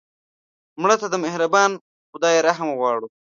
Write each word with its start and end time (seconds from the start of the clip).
مړه 0.81 0.95
ته 1.01 1.07
د 1.09 1.15
مهربان 1.25 1.71
خدای 2.11 2.35
رحم 2.47 2.69
غواړو 2.79 3.07